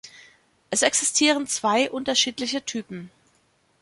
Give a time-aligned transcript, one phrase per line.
[0.71, 3.11] Es existieren zwei unterschiedliche Typen.